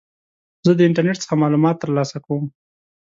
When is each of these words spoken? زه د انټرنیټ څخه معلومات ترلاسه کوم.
زه 0.65 0.71
د 0.75 0.79
انټرنیټ 0.87 1.17
څخه 1.23 1.35
معلومات 1.43 1.75
ترلاسه 1.83 2.17
کوم. 2.25 2.43